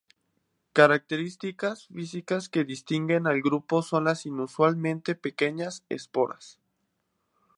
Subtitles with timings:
[0.73, 6.57] Características físicas que distinguen al grupo son las inusualmente pequeñas esporas.